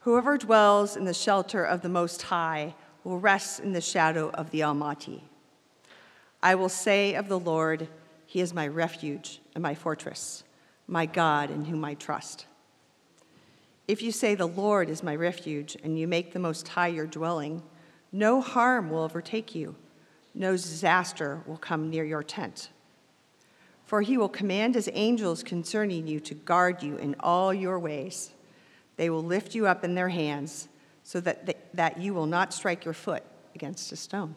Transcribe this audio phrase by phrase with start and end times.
[0.00, 4.50] Whoever dwells in the shelter of the Most High will rest in the shadow of
[4.50, 5.24] the Almighty.
[6.42, 7.86] I will say of the Lord,
[8.24, 10.42] He is my refuge and my fortress,
[10.86, 12.46] my God in whom I trust.
[13.86, 17.06] If you say, The Lord is my refuge, and you make the Most High your
[17.06, 17.62] dwelling,
[18.10, 19.74] no harm will overtake you,
[20.34, 22.70] no disaster will come near your tent.
[23.84, 28.32] For he will command his angels concerning you to guard you in all your ways.
[29.00, 30.68] They will lift you up in their hands
[31.04, 33.22] so that, they, that you will not strike your foot
[33.54, 34.34] against a stone.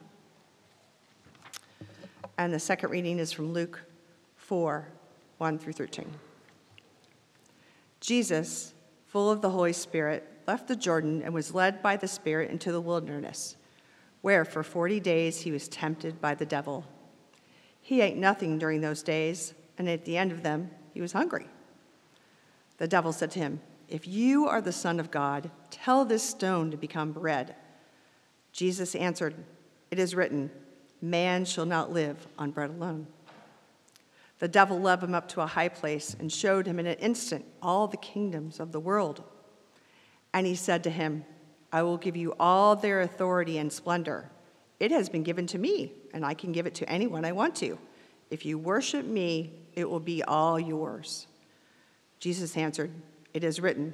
[2.37, 3.81] And the second reading is from Luke
[4.37, 4.87] 4
[5.37, 6.09] 1 through 13.
[7.99, 8.73] Jesus,
[9.05, 12.71] full of the Holy Spirit, left the Jordan and was led by the Spirit into
[12.71, 13.57] the wilderness,
[14.21, 16.85] where for 40 days he was tempted by the devil.
[17.81, 21.47] He ate nothing during those days, and at the end of them, he was hungry.
[22.77, 23.59] The devil said to him,
[23.89, 27.55] if you are the Son of God, tell this stone to become bread.
[28.51, 29.35] Jesus answered,
[29.91, 30.51] It is written,
[31.01, 33.07] Man shall not live on bread alone.
[34.39, 37.45] The devil led him up to a high place and showed him in an instant
[37.61, 39.23] all the kingdoms of the world.
[40.33, 41.25] And he said to him,
[41.71, 44.29] I will give you all their authority and splendor.
[44.79, 47.55] It has been given to me, and I can give it to anyone I want
[47.57, 47.77] to.
[48.29, 51.27] If you worship me, it will be all yours.
[52.19, 52.91] Jesus answered,
[53.33, 53.93] it is written,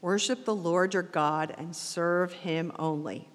[0.00, 3.28] Worship the Lord your God and serve him only.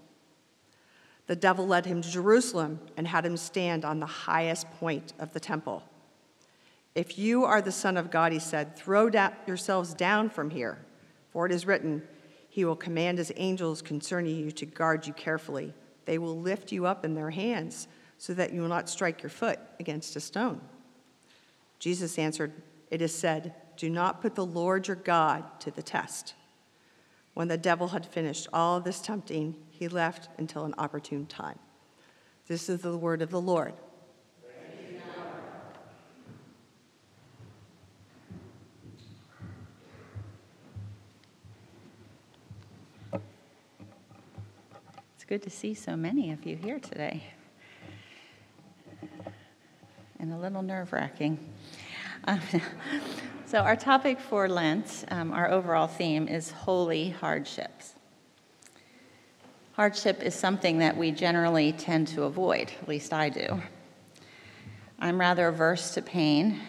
[1.28, 5.33] The devil led him to Jerusalem and had him stand on the highest point of
[5.33, 5.83] the temple.
[6.95, 9.09] If you are the Son of God, he said, throw
[9.47, 10.80] yourselves down from here,
[11.31, 12.03] for it is written,
[12.50, 15.73] He will command His angels concerning you to guard you carefully.
[16.06, 19.30] They will lift you up in their hands so that you will not strike your
[19.30, 20.59] foot against a stone.
[21.78, 22.52] Jesus answered,
[22.91, 26.33] It is said, do not put the Lord your God to the test.
[27.33, 31.58] When the devil had finished all this tempting, he left until an opportune time.
[32.47, 33.72] This is the word of the Lord.
[45.16, 47.23] It's good to see so many of you here today.
[50.19, 51.40] And a little nerve wracking.
[52.25, 52.41] Um,
[53.49, 57.95] so, our topic for Lent, um, our overall theme is holy hardships.
[59.71, 63.59] Hardship is something that we generally tend to avoid, at least I do.
[64.99, 66.59] I'm rather averse to pain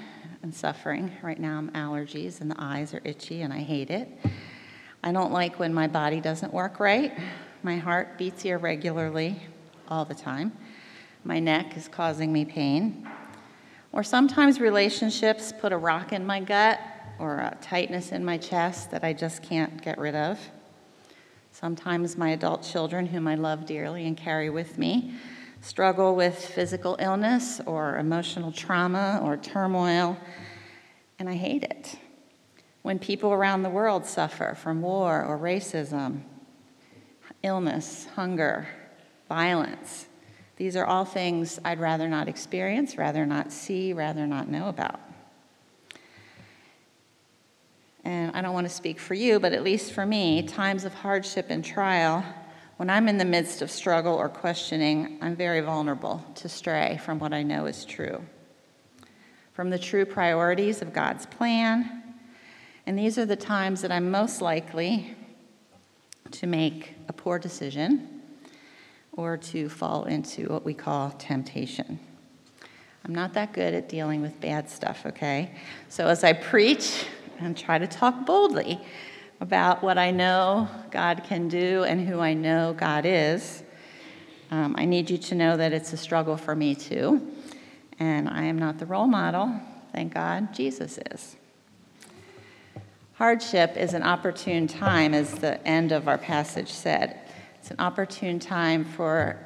[0.43, 1.13] and suffering.
[1.21, 4.09] Right now, I'm allergies and the eyes are itchy and I hate it.
[5.05, 7.13] I don't like when my body doesn't work right.
[7.63, 9.39] My heart beats irregularly
[9.87, 10.53] all the time.
[11.25, 13.07] My neck is causing me pain.
[13.93, 16.81] Or sometimes relationships put a rock in my gut
[17.19, 20.39] or a tightness in my chest that I just can't get rid of.
[21.53, 25.15] Sometimes my adult children, whom I love dearly and carry with me,
[25.61, 30.17] struggle with physical illness or emotional trauma or turmoil,
[31.19, 31.99] and I hate it.
[32.83, 36.23] When people around the world suffer from war or racism,
[37.43, 38.69] illness, hunger,
[39.29, 40.07] violence,
[40.61, 45.01] these are all things I'd rather not experience, rather not see, rather not know about.
[48.05, 50.93] And I don't want to speak for you, but at least for me, times of
[50.93, 52.23] hardship and trial,
[52.77, 57.19] when I'm in the midst of struggle or questioning, I'm very vulnerable to stray from
[57.19, 58.23] what I know is true,
[59.55, 62.03] from the true priorities of God's plan.
[62.85, 65.17] And these are the times that I'm most likely
[66.33, 68.20] to make a poor decision
[69.13, 71.99] or to fall into what we call temptation.
[73.05, 75.53] I'm not that good at dealing with bad stuff, okay?
[75.89, 77.07] So as I preach
[77.39, 78.81] and try to talk boldly
[79.41, 83.63] about what I know God can do and who I know God is,
[84.51, 87.27] um, I need you to know that it's a struggle for me too.
[87.99, 89.61] And I am not the role model.
[89.93, 91.37] Thank God Jesus is.
[93.15, 97.21] Hardship is an opportune time, as the end of our passage said.
[97.61, 99.39] It's an opportune time for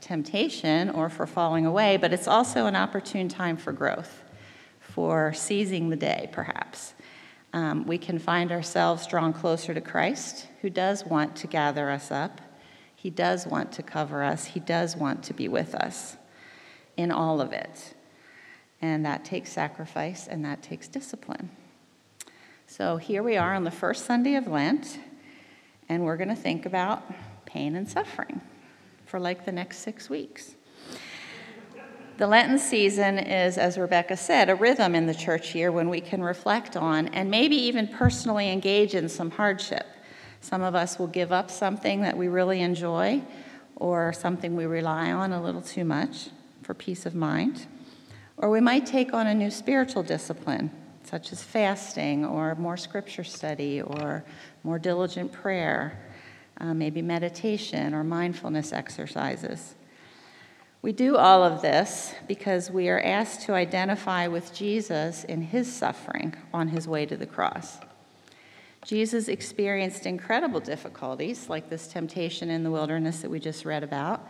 [0.00, 4.24] temptation or for falling away, but it's also an opportune time for growth,
[4.80, 6.94] for seizing the day, perhaps.
[7.52, 12.10] Um, we can find ourselves drawn closer to Christ, who does want to gather us
[12.10, 12.40] up.
[12.96, 14.46] He does want to cover us.
[14.46, 16.16] He does want to be with us
[16.96, 17.94] in all of it.
[18.82, 21.50] And that takes sacrifice and that takes discipline.
[22.66, 24.98] So here we are on the first Sunday of Lent,
[25.88, 27.04] and we're going to think about
[27.52, 28.40] pain and suffering
[29.06, 30.54] for like the next six weeks.
[32.16, 36.00] The Lenten season is, as Rebecca said, a rhythm in the church year when we
[36.00, 39.86] can reflect on and maybe even personally engage in some hardship.
[40.42, 43.22] Some of us will give up something that we really enjoy
[43.76, 46.28] or something we rely on a little too much
[46.62, 47.66] for peace of mind.
[48.36, 50.70] Or we might take on a new spiritual discipline,
[51.04, 54.24] such as fasting or more scripture study or
[54.62, 55.98] more diligent prayer,
[56.60, 59.74] uh, maybe meditation or mindfulness exercises.
[60.82, 65.70] We do all of this because we are asked to identify with Jesus in his
[65.70, 67.78] suffering on his way to the cross.
[68.86, 74.26] Jesus experienced incredible difficulties, like this temptation in the wilderness that we just read about.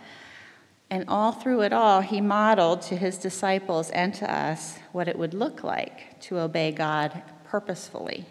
[0.90, 5.16] And all through it all, he modeled to his disciples and to us what it
[5.16, 8.26] would look like to obey God purposefully.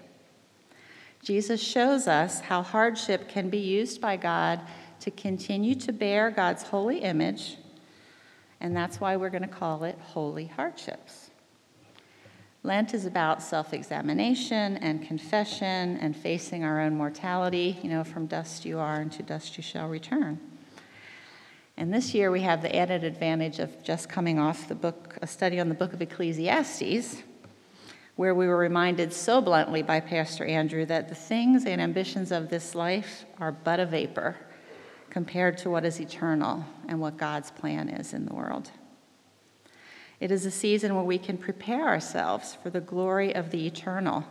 [1.21, 4.62] Jesus shows us how hardship can be used by God
[5.01, 7.57] to continue to bear God's holy image,
[8.60, 11.30] and that's why we're going to call it holy hardships.
[12.63, 17.80] Lent is about self examination and confession and facing our own mortality.
[17.81, 20.39] You know, from dust you are and to dust you shall return.
[21.77, 25.27] And this year we have the added advantage of just coming off the book, a
[25.27, 27.24] study on the book of Ecclesiastes,
[28.19, 32.50] where we were reminded so bluntly by Pastor Andrew that the things and ambitions of
[32.50, 34.36] this life are but a vapor
[35.10, 38.71] compared to what is eternal and what God's plan is in the world.
[40.19, 44.25] It is a season where we can prepare ourselves for the glory of the eternal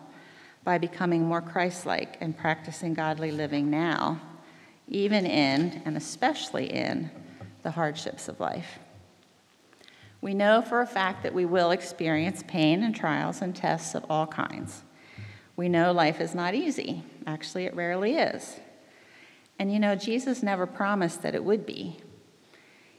[0.64, 4.20] by becoming more Christ like and practicing godly living now,
[4.86, 7.10] even in and especially in
[7.62, 8.80] the hardships of life.
[10.20, 14.04] We know for a fact that we will experience pain and trials and tests of
[14.10, 14.82] all kinds.
[15.56, 17.02] We know life is not easy.
[17.26, 18.58] Actually, it rarely is.
[19.58, 21.98] And you know, Jesus never promised that it would be.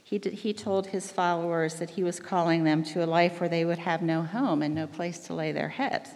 [0.03, 3.49] He, did, he told his followers that he was calling them to a life where
[3.49, 6.09] they would have no home and no place to lay their heads.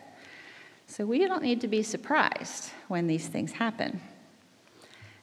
[0.87, 4.01] So we don't need to be surprised when these things happen.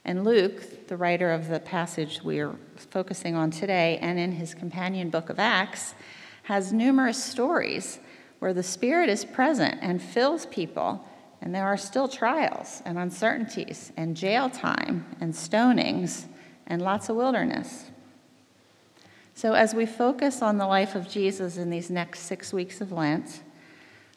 [0.03, 4.53] And Luke, the writer of the passage we are focusing on today, and in his
[4.53, 5.93] companion book of Acts,
[6.43, 7.99] has numerous stories
[8.39, 11.07] where the Spirit is present and fills people,
[11.41, 16.25] and there are still trials and uncertainties, and jail time, and stonings,
[16.65, 17.91] and lots of wilderness.
[19.35, 22.91] So, as we focus on the life of Jesus in these next six weeks of
[22.91, 23.41] Lent,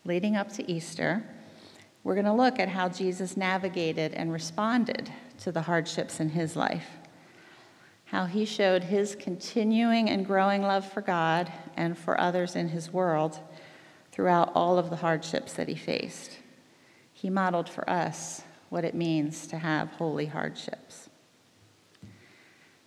[0.04, 1.22] leading up to Easter,
[2.02, 5.10] we're going to look at how Jesus navigated and responded
[5.40, 6.88] to the hardships in his life,
[8.06, 12.92] how he showed his continuing and growing love for God and for others in his
[12.92, 13.40] world
[14.12, 16.38] throughout all of the hardships that he faced.
[17.12, 21.08] He modeled for us what it means to have holy hardships.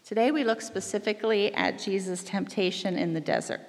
[0.05, 3.61] Today we look specifically at Jesus' temptation in the desert.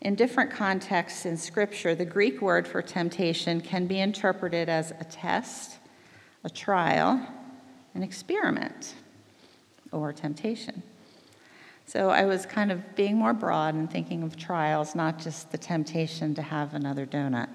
[0.00, 5.04] In different contexts in Scripture, the Greek word for temptation can be interpreted as a
[5.04, 5.78] test,
[6.44, 7.24] a trial,
[7.94, 8.94] an experiment,
[9.92, 10.82] or temptation.
[11.86, 15.58] So I was kind of being more broad and thinking of trials, not just the
[15.58, 17.48] temptation to have another donut.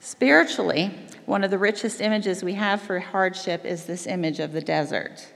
[0.00, 0.94] Spiritually,
[1.26, 5.26] one of the richest images we have for hardship is this image of the desert.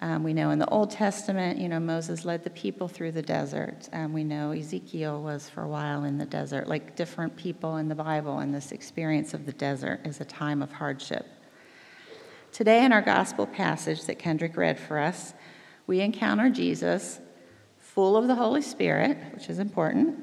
[0.00, 3.22] Um, we know in the Old Testament, you know, Moses led the people through the
[3.22, 3.88] desert.
[3.92, 7.88] Um, we know Ezekiel was for a while in the desert, like different people in
[7.88, 11.26] the Bible, and this experience of the desert is a time of hardship.
[12.58, 15.32] Today, in our gospel passage that Kendrick read for us,
[15.86, 17.20] we encounter Jesus
[17.76, 20.18] full of the Holy Spirit, which is important,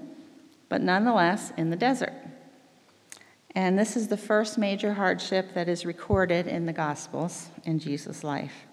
[0.68, 2.12] but nonetheless in the desert.
[3.52, 8.22] And this is the first major hardship that is recorded in the Gospels in Jesus'
[8.22, 8.66] life.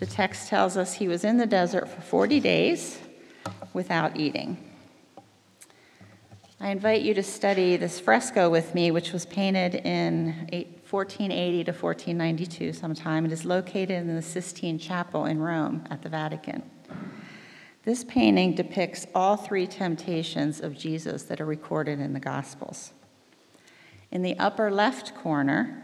[0.00, 2.98] The text tells us he was in the desert for 40 days
[3.72, 4.58] without eating.
[6.58, 10.48] I invite you to study this fresco with me, which was painted in
[10.94, 13.26] 1480 to 1492 sometime.
[13.26, 16.62] It is located in the Sistine Chapel in Rome at the Vatican.
[17.82, 22.92] This painting depicts all three temptations of Jesus that are recorded in the Gospels.
[24.12, 25.82] In the upper left corner,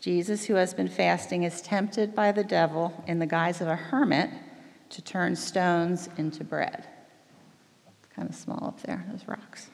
[0.00, 3.74] Jesus, who has been fasting, is tempted by the devil in the guise of a
[3.74, 4.30] hermit
[4.90, 6.86] to turn stones into bread.
[7.98, 9.70] It's kind of small up there, those rocks.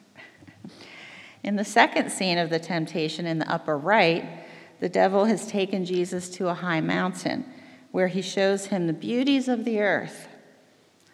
[1.43, 4.42] in the second scene of the temptation in the upper right,
[4.83, 7.45] the devil has taken Jesus to a high mountain
[7.91, 10.27] where he shows him the beauties of the earth.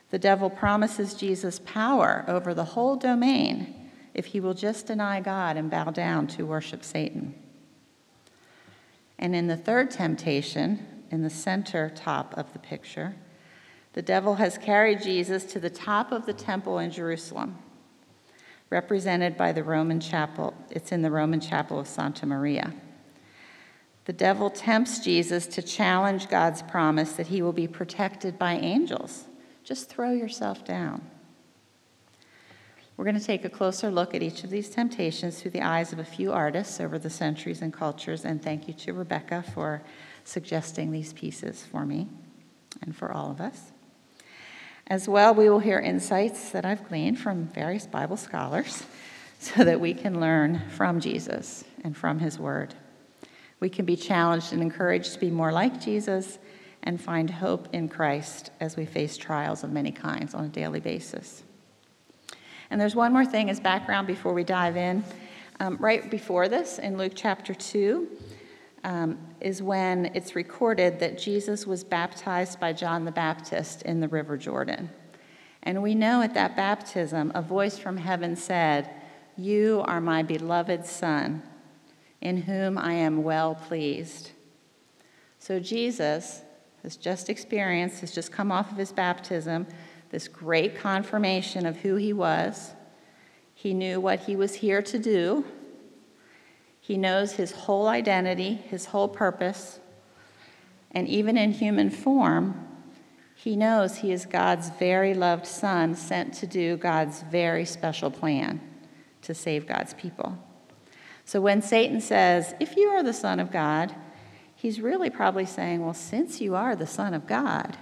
[0.10, 5.56] The devil promises Jesus power over the whole domain if he will just deny God
[5.56, 7.36] and bow down to worship Satan.
[9.20, 13.18] And in the third temptation, in the center top of the picture,
[13.94, 17.60] the devil has carried Jesus to the top of the temple in Jerusalem,
[18.72, 20.56] represented by the Roman chapel.
[20.72, 22.74] It's in the Roman chapel of Santa Maria.
[24.10, 29.26] The devil tempts Jesus to challenge God's promise that he will be protected by angels.
[29.64, 31.04] Just throw yourself down.
[32.98, 35.94] We're going to take a closer look at each of these temptations through the eyes
[35.94, 39.84] of a few artists over the centuries and cultures, and thank you to Rebecca for
[40.24, 42.08] suggesting these pieces for me
[42.82, 43.74] and for all of us.
[44.88, 48.88] As well, we will hear insights that I've gleaned from various Bible scholars
[49.40, 52.74] so that we can learn from Jesus and from his word.
[53.60, 56.40] We can be challenged and encouraged to be more like Jesus
[56.84, 60.80] and find hope in Christ as we face trials of many kinds on a daily
[60.80, 61.44] basis.
[62.70, 65.04] And there's one more thing as background before we dive in.
[65.60, 68.08] Um, right before this, in Luke chapter 2,
[68.84, 74.08] um, is when it's recorded that Jesus was baptized by John the Baptist in the
[74.08, 74.90] River Jordan.
[75.64, 78.90] And we know at that baptism, a voice from heaven said,
[79.36, 81.44] You are my beloved Son,
[82.22, 84.32] in whom I am well pleased.
[85.40, 86.42] So Jesus
[86.84, 89.68] has just experienced, has just come off of his baptism,
[90.10, 92.72] this great confirmation of who he was.
[93.54, 95.46] He knew what he was here to do.
[96.80, 99.80] He knows his whole identity, his whole purpose.
[100.92, 102.66] And even in human form,
[103.36, 108.60] he knows he is God's very loved son sent to do God's very special plan
[109.22, 110.38] to save God's people.
[111.30, 113.94] So when Satan says, If you are the Son of God,
[114.56, 117.78] he's really probably saying, Well, since you are the Son of God,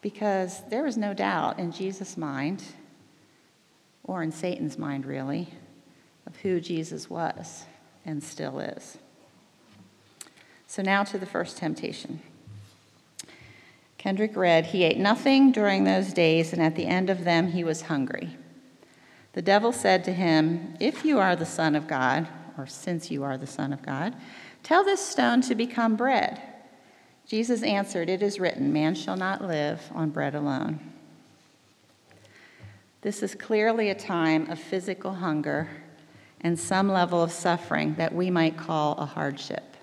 [0.00, 2.64] because there was no doubt in Jesus' mind,
[4.02, 5.48] or in Satan's mind, really,
[6.26, 7.66] of who Jesus was
[8.06, 8.96] and still is.
[10.66, 12.22] So now to the first temptation.
[13.98, 17.62] Kendrick read, He ate nothing during those days, and at the end of them he
[17.62, 18.38] was hungry.
[19.34, 22.26] The devil said to him, If you are the Son of God,
[22.58, 24.14] or since you are the Son of God,
[24.62, 26.42] tell this stone to become bread.
[27.26, 30.80] Jesus answered, It is written, Man shall not live on bread alone.
[33.02, 35.68] This is clearly a time of physical hunger
[36.40, 39.76] and some level of suffering that we might call a hardship.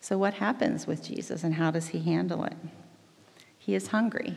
[0.00, 2.56] So, what happens with Jesus and how does he handle it?
[3.58, 4.36] He is hungry.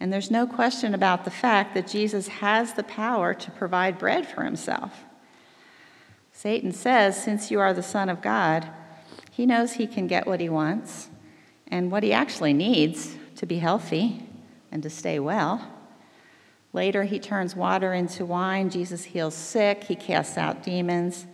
[0.00, 4.26] And there's no question about the fact that Jesus has the power to provide bread
[4.26, 5.04] for himself.
[6.38, 8.68] Satan says, Since you are the Son of God,
[9.32, 11.08] he knows he can get what he wants
[11.66, 14.22] and what he actually needs to be healthy
[14.70, 15.68] and to stay well.
[16.72, 18.70] Later, he turns water into wine.
[18.70, 19.82] Jesus heals sick.
[19.82, 21.26] He casts out demons.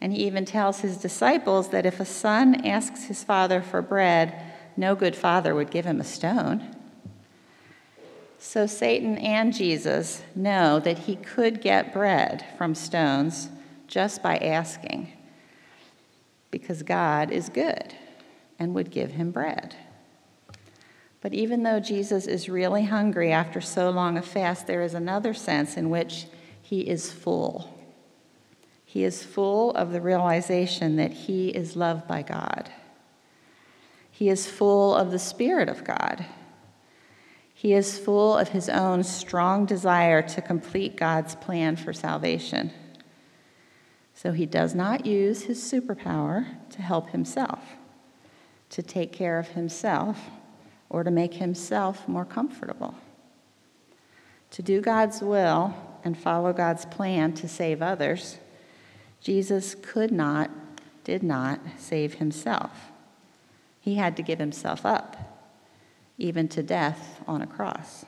[0.00, 4.42] And he even tells his disciples that if a son asks his father for bread,
[4.74, 6.74] no good father would give him a stone.
[8.38, 13.50] So Satan and Jesus know that he could get bread from stones
[13.86, 15.12] just by asking
[16.50, 17.94] because God is good
[18.58, 19.76] and would give him bread.
[21.20, 25.34] But even though Jesus is really hungry after so long a fast, there is another
[25.34, 26.26] sense in which
[26.62, 27.72] he is full.
[28.84, 32.70] He is full of the realization that he is loved by God.
[34.10, 36.24] He is full of the Spirit of God.
[37.52, 42.70] He is full of his own strong desire to complete God's plan for salvation.
[44.16, 47.62] So he does not use his superpower to help himself,
[48.70, 50.18] to take care of himself,
[50.88, 52.94] or to make himself more comfortable.
[54.52, 58.38] To do God's will and follow God's plan to save others,
[59.20, 60.50] Jesus could not,
[61.04, 62.90] did not save himself.
[63.82, 65.52] He had to give himself up,
[66.16, 68.06] even to death on a cross.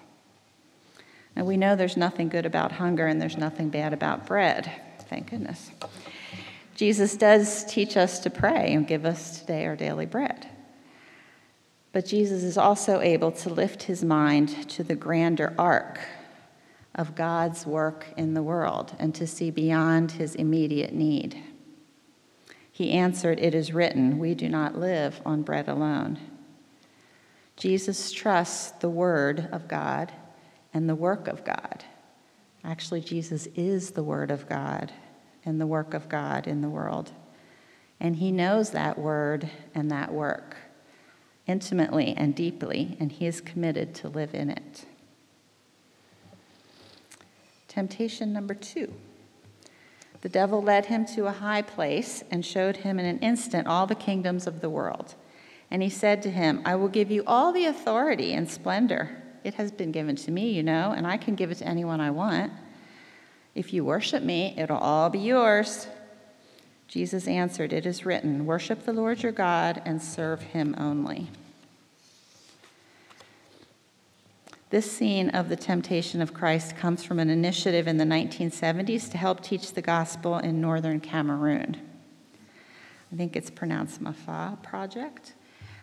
[1.36, 4.72] And we know there's nothing good about hunger and there's nothing bad about bread
[5.08, 5.70] thank goodness.
[6.74, 10.48] Jesus does teach us to pray and give us today our daily bread.
[11.92, 15.98] But Jesus is also able to lift his mind to the grander arc
[16.94, 21.42] of God's work in the world and to see beyond his immediate need.
[22.70, 26.18] He answered, It is written, we do not live on bread alone.
[27.56, 30.12] Jesus trusts the word of God
[30.72, 31.84] and the work of God.
[32.68, 34.92] Actually, Jesus is the Word of God
[35.46, 37.10] and the work of God in the world.
[37.98, 40.54] And he knows that word and that work
[41.46, 44.84] intimately and deeply, and he is committed to live in it.
[47.68, 48.92] Temptation number two.
[50.20, 53.86] The devil led him to a high place and showed him in an instant all
[53.86, 55.14] the kingdoms of the world.
[55.70, 59.54] And he said to him, I will give you all the authority and splendor it
[59.54, 62.10] has been given to me, you know, and I can give it to anyone I
[62.10, 62.52] want.
[63.54, 65.88] If you worship me, it'll all be yours.
[66.86, 71.28] Jesus answered, It is written, Worship the Lord your God and serve him only.
[74.70, 79.18] This scene of the temptation of Christ comes from an initiative in the 1970s to
[79.18, 81.76] help teach the gospel in northern Cameroon.
[83.10, 85.32] I think it's pronounced Mafa Project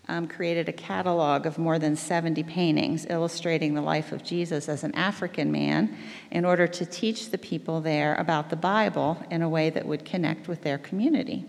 [0.07, 4.83] um, created a catalog of more than 70 paintings illustrating the life of Jesus as
[4.83, 5.97] an African man
[6.31, 10.05] in order to teach the people there about the Bible in a way that would
[10.05, 11.45] connect with their community.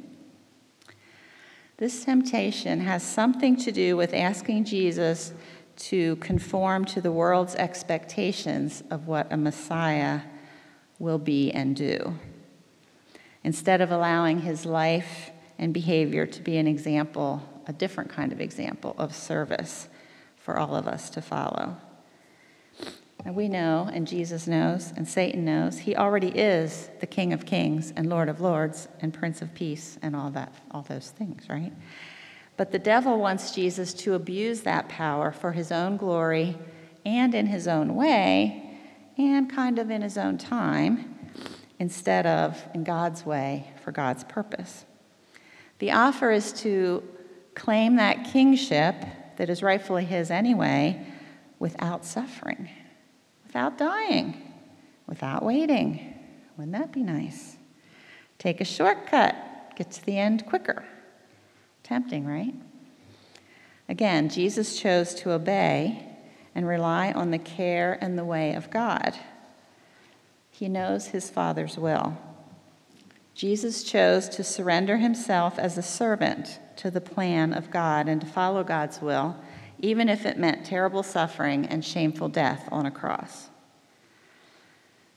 [1.78, 5.34] This temptation has something to do with asking Jesus
[5.76, 10.22] to conform to the world's expectations of what a Messiah
[10.98, 12.18] will be and do,
[13.44, 18.40] instead of allowing his life and behavior to be an example a different kind of
[18.40, 19.88] example of service
[20.37, 21.76] for all of us to follow.
[23.25, 27.44] And we know, and Jesus knows, and Satan knows, he already is the King of
[27.44, 31.49] Kings and Lord of Lords and Prince of Peace and all that, all those things,
[31.49, 31.73] right?
[32.56, 36.56] But the devil wants Jesus to abuse that power for his own glory
[37.04, 38.78] and in his own way
[39.18, 41.18] and kind of in his own time
[41.78, 44.85] instead of in God's way for God's purpose.
[45.80, 47.02] The offer is to
[47.56, 48.94] claim that kingship
[49.38, 51.04] that is rightfully his anyway
[51.58, 52.68] without suffering,
[53.44, 54.52] without dying,
[55.08, 56.14] without waiting.
[56.56, 57.56] Wouldn't that be nice?
[58.38, 59.34] Take a shortcut,
[59.75, 60.84] get to the end quicker.
[61.82, 62.54] Tempting, right?
[63.88, 66.04] Again, Jesus chose to obey
[66.54, 69.16] and rely on the care and the way of God.
[70.50, 72.16] He knows his Father's will.
[73.37, 78.26] Jesus chose to surrender himself as a servant to the plan of God and to
[78.26, 79.37] follow God's will,
[79.78, 83.50] even if it meant terrible suffering and shameful death on a cross.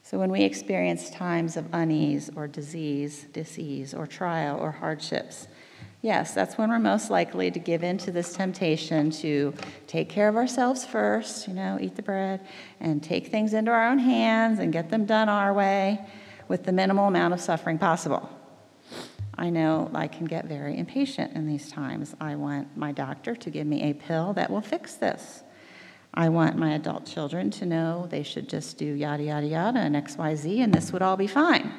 [0.04, 5.48] So, when we experience times of unease or disease, disease, or trial or hardships,
[6.02, 9.54] yes, that's when we're most likely to give in to this temptation to
[9.88, 12.46] take care of ourselves first, you know, eat the bread,
[12.82, 16.06] and take things into our own hands and get them done our way
[16.50, 18.30] with the minimal amount of suffering possible.
[19.38, 22.14] I know I can get very impatient in these times.
[22.20, 25.44] I want my doctor to give me a pill that will fix this.
[26.14, 29.96] I want my adult children to know they should just do yada, yada, yada and
[29.96, 31.72] XYZ, and this would all be fine.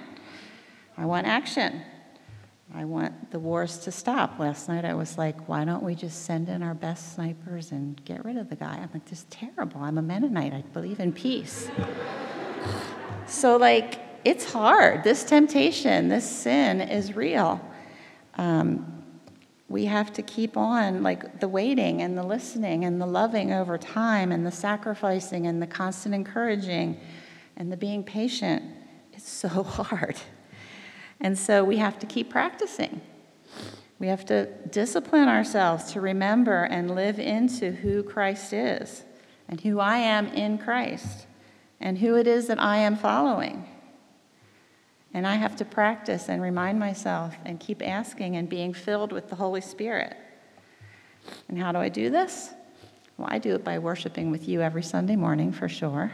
[0.97, 1.83] I want action.
[2.73, 4.39] I want the wars to stop.
[4.39, 8.03] Last night I was like, why don't we just send in our best snipers and
[8.05, 8.77] get rid of the guy?
[8.77, 9.83] I'm like, this is terrible.
[9.83, 10.55] I'm a Mennonite.
[10.55, 11.69] I believe in peace.
[13.27, 15.05] so, like, it's hard.
[15.05, 17.61] This temptation, this sin is real.
[18.37, 19.05] Um,
[19.69, 23.79] we have to keep on, like the waiting and the listening and the loving over
[23.79, 27.01] time and the sacrificing and the constant encouraging
[27.57, 28.63] and the being patient.
[29.13, 30.17] It's so hard.
[31.21, 33.01] And so we have to keep practicing.
[33.99, 39.05] We have to discipline ourselves to remember and live into who Christ is
[39.49, 41.27] and who I am in Christ
[41.81, 43.67] and who it is that I am following.
[45.13, 49.29] And I have to practice and remind myself and keep asking and being filled with
[49.29, 50.17] the Holy Spirit.
[51.49, 52.51] And how do I do this?
[53.17, 56.13] Well, I do it by worshiping with you every Sunday morning for sure,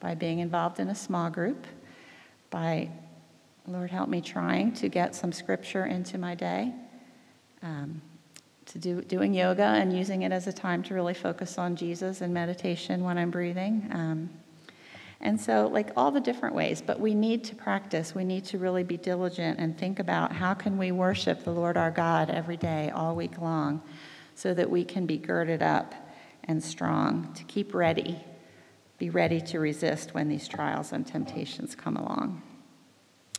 [0.00, 1.66] by being involved in a small group,
[2.50, 2.90] by,
[3.66, 6.72] Lord, help me trying to get some scripture into my day,
[7.62, 8.00] um,
[8.66, 12.20] to do, doing yoga and using it as a time to really focus on Jesus
[12.20, 13.88] and meditation when I'm breathing.
[13.92, 14.30] Um,
[15.20, 18.14] and so, like all the different ways, but we need to practice.
[18.14, 21.76] We need to really be diligent and think about how can we worship the Lord
[21.76, 23.82] our God every day, all week long,
[24.34, 25.94] so that we can be girded up
[26.44, 28.22] and strong to keep ready,
[28.98, 32.42] be ready to resist when these trials and temptations come along.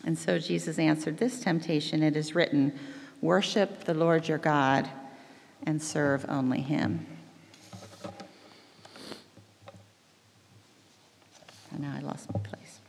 [0.03, 2.77] And so Jesus answered this temptation it is written,
[3.21, 4.89] Worship the Lord your God
[5.63, 7.05] and serve only him.
[11.71, 12.80] And now I lost my place.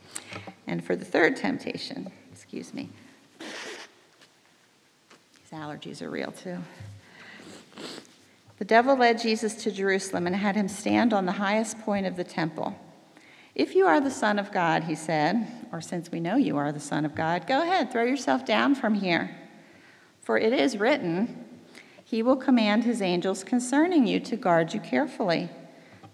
[0.67, 2.89] And for the third temptation, excuse me,
[3.39, 3.49] these
[5.53, 6.59] allergies are real too.
[8.59, 12.17] The devil led Jesus to Jerusalem and had him stand on the highest point of
[12.17, 12.77] the temple.
[13.55, 16.73] If you are the Son of God, he said, or since we know you are
[16.73, 19.37] the Son of God, go ahead, throw yourself down from here.
[20.23, 21.45] For it is written,
[22.05, 25.49] He will command His angels concerning you to guard you carefully.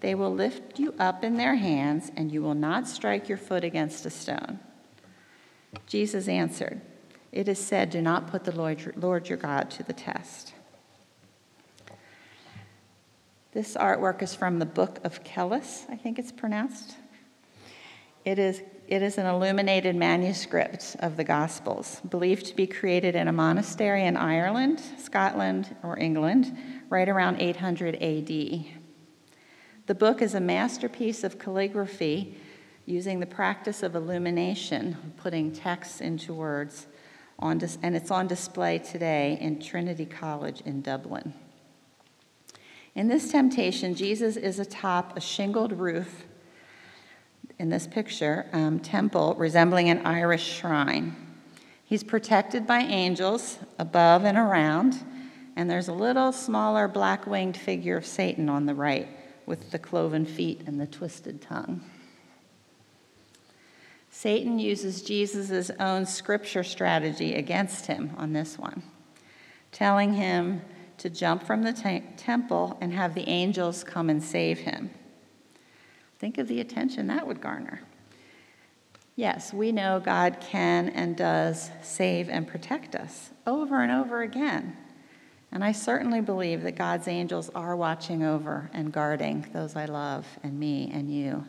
[0.04, 3.64] They will lift you up in their hands, and you will not strike your foot
[3.64, 4.58] against a stone.
[5.86, 6.82] Jesus answered,
[7.32, 10.52] It is said, Do not put the Lord your God to the test.
[13.52, 16.96] This artwork is from the Book of Kells, I think it's pronounced.
[18.26, 23.26] It is it is an illuminated manuscript of the Gospels, believed to be created in
[23.26, 26.54] a monastery in Ireland, Scotland, or England,
[26.90, 28.83] right around 800 AD.
[29.86, 32.38] The book is a masterpiece of calligraphy
[32.86, 36.86] using the practice of illumination, putting text into words,
[37.38, 41.34] on dis- and it's on display today in Trinity College in Dublin.
[42.94, 46.24] In this temptation, Jesus is atop a shingled roof
[47.58, 51.14] in this picture, um, temple resembling an Irish shrine.
[51.84, 55.04] He's protected by angels above and around,
[55.56, 59.08] and there's a little smaller black winged figure of Satan on the right
[59.46, 61.82] with the cloven feet and the twisted tongue.
[64.10, 68.82] Satan uses Jesus' own scripture strategy against him on this one,
[69.72, 70.62] telling him
[70.98, 74.90] to jump from the te- temple and have the angels come and save him.
[76.18, 77.82] Think of the attention that would garner.
[79.16, 84.76] Yes, we know God can and does save and protect us over and over again.
[85.54, 90.26] And I certainly believe that God's angels are watching over and guarding those I love
[90.42, 91.46] and me and you.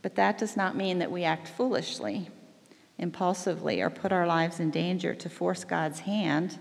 [0.00, 2.30] But that does not mean that we act foolishly,
[2.96, 6.58] impulsively, or put our lives in danger to force God's hand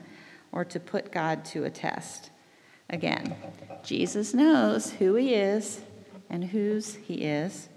[0.51, 2.31] or to put God to a test.
[2.89, 3.37] Again,
[3.81, 5.79] Jesus knows who he is
[6.29, 7.69] and whose he is,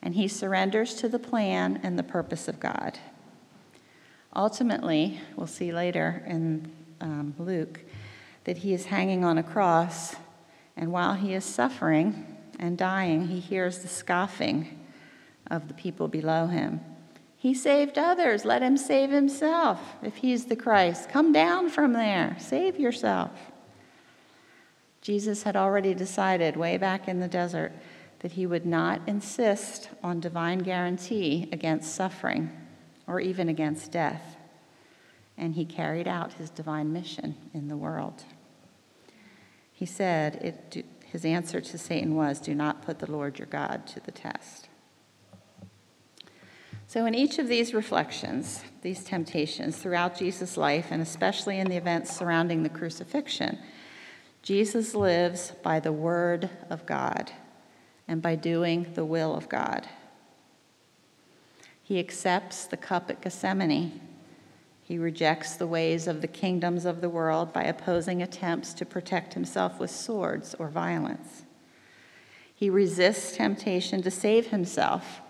[0.00, 2.96] and he surrenders to the plan and the purpose of God.
[4.36, 7.80] Ultimately, we'll see later in um, Luke
[8.48, 10.16] that he is hanging on a cross,
[10.74, 14.86] and while he is suffering and dying, he hears the scoffing
[15.50, 16.80] of the people below him.
[17.36, 18.46] He saved others.
[18.46, 21.10] Let him save himself if he's the Christ.
[21.10, 22.36] Come down from there.
[22.40, 23.32] Save yourself.
[25.02, 27.72] Jesus had already decided way back in the desert
[28.20, 32.50] that he would not insist on divine guarantee against suffering
[33.06, 34.36] or even against death.
[35.36, 38.24] And he carried out his divine mission in the world.
[39.78, 40.34] He said,
[40.72, 44.10] it, his answer to Satan was, Do not put the Lord your God to the
[44.10, 44.68] test.
[46.88, 51.76] So, in each of these reflections, these temptations throughout Jesus' life, and especially in the
[51.76, 53.56] events surrounding the crucifixion,
[54.42, 57.30] Jesus lives by the Word of God
[58.08, 59.88] and by doing the will of God.
[61.84, 64.00] He accepts the cup at Gethsemane.
[64.88, 69.34] He rejects the ways of the kingdoms of the world by opposing attempts to protect
[69.34, 71.42] himself with swords or violence.
[72.54, 75.20] He resists temptation to save himself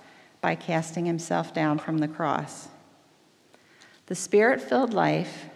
[0.40, 2.68] by casting himself down from the cross.
[4.06, 5.46] The spirit filled life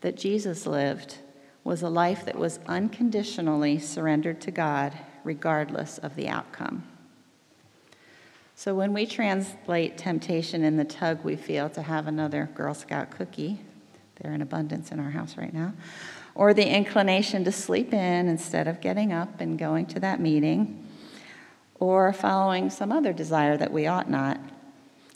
[0.00, 1.18] that Jesus lived
[1.62, 6.82] was a life that was unconditionally surrendered to God, regardless of the outcome.
[8.58, 13.08] So when we translate temptation in the tug we feel to have another Girl Scout
[13.08, 13.60] cookie,
[14.16, 15.74] they're in abundance in our house right now,
[16.34, 20.84] or the inclination to sleep in instead of getting up and going to that meeting,
[21.78, 24.40] or following some other desire that we ought not.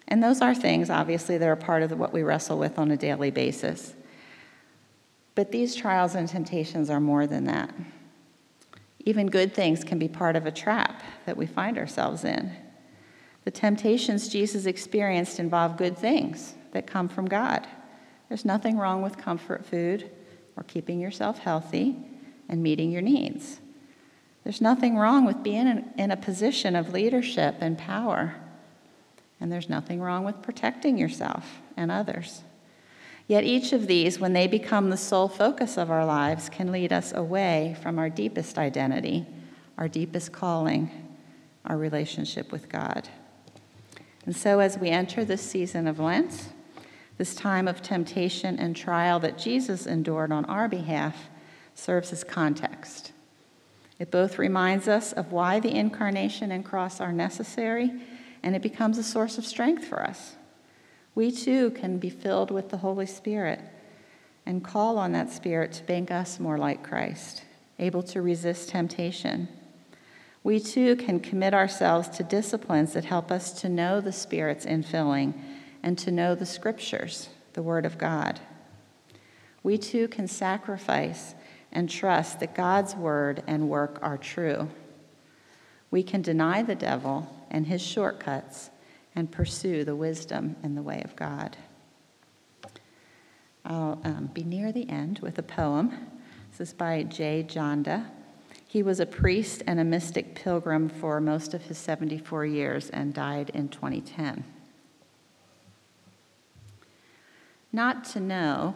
[0.07, 2.97] And those are things, obviously, that are part of what we wrestle with on a
[2.97, 3.93] daily basis.
[5.35, 7.75] But these trials and temptations are more than that.
[9.01, 12.53] Even good things can be part of a trap that we find ourselves in.
[13.45, 17.67] The temptations Jesus experienced involve good things that come from God.
[18.29, 20.11] There's nothing wrong with comfort food
[20.57, 21.97] or keeping yourself healthy
[22.49, 23.61] and meeting your needs.
[24.45, 28.35] There's nothing wrong with being in, a position of leadership and power.
[29.41, 32.43] And there's nothing wrong with protecting yourself and others.
[33.29, 36.93] Yet each of these, when they become the sole focus of our lives, can lead
[36.93, 39.27] us away from our deepest identity,
[39.79, 40.91] our deepest calling,
[41.65, 43.09] our relationship with God.
[44.25, 46.49] And so, as we enter this season of Lent,
[47.19, 51.29] this time of temptation and trial that Jesus endured on our behalf
[51.75, 53.13] serves as context.
[53.99, 57.93] It both reminds us of why the incarnation and cross are necessary,
[58.43, 60.37] and it becomes a source of strength for us
[61.15, 63.61] we too can be filled with the Holy Spirit
[64.47, 67.45] and call on that Spirit to make us more like Christ,
[67.79, 69.49] able to resist temptation.
[70.45, 75.35] We too can commit ourselves to disciplines that help us to know the Spirit's infilling
[75.83, 78.41] and to know the Scriptures, the Word of God.
[79.63, 81.35] We too can sacrifice
[81.71, 84.69] and trust that God's Word and work are true.
[85.91, 88.71] We can deny the devil and his shortcuts
[89.15, 91.57] and pursue the wisdom and the way of God.
[93.65, 95.93] I'll um, be near the end with a poem.
[96.51, 98.07] This is by Jay Janda.
[98.73, 103.13] He was a priest and a mystic pilgrim for most of his 74 years and
[103.13, 104.45] died in 2010.
[107.71, 108.75] Not to know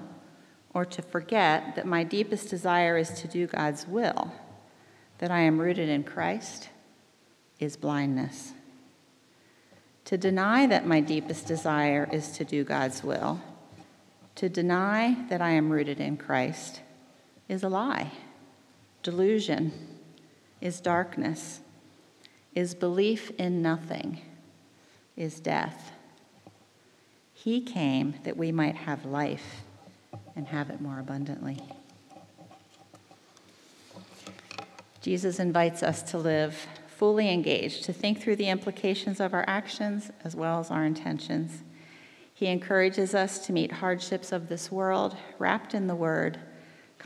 [0.75, 4.33] or to forget that my deepest desire is to do God's will,
[5.17, 6.69] that I am rooted in Christ,
[7.59, 8.53] is blindness.
[10.05, 13.41] To deny that my deepest desire is to do God's will,
[14.35, 16.83] to deny that I am rooted in Christ,
[17.49, 18.13] is a lie.
[19.07, 19.71] Delusion
[20.61, 21.61] is darkness,
[22.57, 24.21] is belief in nothing,
[25.17, 25.93] is death.
[27.33, 29.63] He came that we might have life
[30.35, 31.61] and have it more abundantly.
[35.01, 40.11] Jesus invites us to live fully engaged, to think through the implications of our actions
[40.25, 41.63] as well as our intentions.
[42.35, 46.41] He encourages us to meet hardships of this world wrapped in the Word,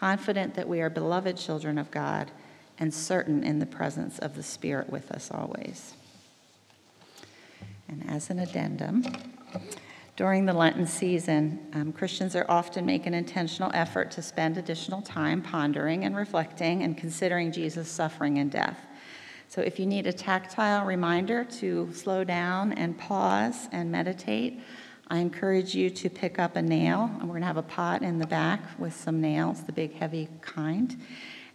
[0.01, 2.31] confident that we are beloved children of God,
[2.79, 5.93] and certain in the presence of the Spirit with us always.
[7.87, 9.05] And as an addendum,
[10.17, 15.03] during the Lenten season, um, Christians are often make an intentional effort to spend additional
[15.03, 18.79] time pondering and reflecting and considering Jesus' suffering and death.
[19.49, 24.61] So, if you need a tactile reminder to slow down and pause and meditate,
[25.11, 27.11] I encourage you to pick up a nail.
[27.19, 29.95] And we're going to have a pot in the back with some nails, the big,
[29.95, 30.97] heavy kind.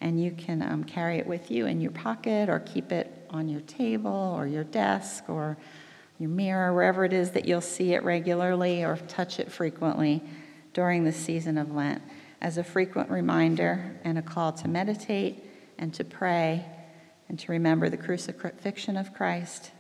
[0.02, 3.48] And you can um, carry it with you in your pocket or keep it on
[3.48, 5.58] your table or your desk or
[6.20, 10.22] your mirror, wherever it is that you'll see it regularly or touch it frequently
[10.74, 12.02] during the season of Lent,
[12.41, 15.44] as a frequent reminder and a call to meditate
[15.78, 16.65] and to pray
[17.30, 19.72] and to remember the crucifixion of Christ,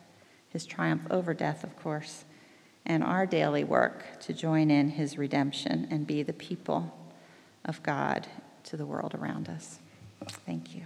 [0.49, 2.24] his triumph over death, of course,
[2.85, 6.93] and our daily work to join in his redemption and be the people
[7.65, 8.27] of God
[8.63, 9.79] to the world around us.
[10.45, 10.85] Thank you.